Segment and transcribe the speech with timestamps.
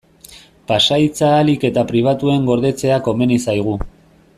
[0.71, 3.81] Pasahitza ahalik eta pribatuen gordetzea komeni zaigu.